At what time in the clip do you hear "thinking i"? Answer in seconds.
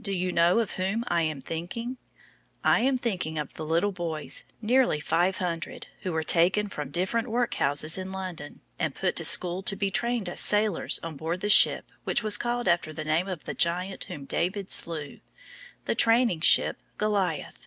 1.42-2.80